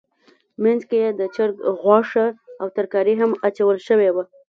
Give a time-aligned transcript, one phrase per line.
[0.63, 2.27] منځ کې یې د چرګ غوښه
[2.61, 4.23] او ترکاري هم اچول شوې وه.